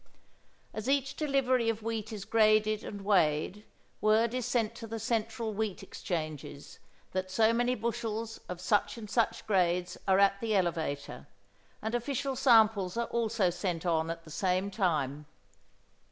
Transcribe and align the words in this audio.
As 0.73 0.89
each 0.89 1.15
delivery 1.15 1.69
of 1.69 1.83
wheat 1.83 2.11
is 2.11 2.25
graded 2.25 2.83
and 2.83 3.05
weighed, 3.05 3.63
word 4.01 4.33
is 4.33 4.47
sent 4.47 4.73
to 4.77 4.87
the 4.87 4.97
central 4.97 5.53
wheat 5.53 5.83
exchanges 5.83 6.79
that 7.11 7.29
so 7.29 7.53
many 7.53 7.75
bushels 7.75 8.39
of 8.49 8.59
such 8.59 8.97
and 8.97 9.07
such 9.07 9.45
grades 9.45 9.99
are 10.07 10.17
at 10.17 10.41
the 10.41 10.55
elevator, 10.55 11.27
and 11.83 11.93
official 11.93 12.35
samples 12.35 12.97
are 12.97 13.09
also 13.09 13.51
sent 13.51 13.85
on 13.85 14.09
at 14.09 14.23
the 14.23 14.31
same 14.31 14.71
time. 14.71 15.27